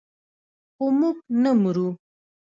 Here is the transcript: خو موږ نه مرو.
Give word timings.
خو 0.75 0.85
موږ 0.99 1.15
نه 1.41 1.51
مرو. 1.61 1.87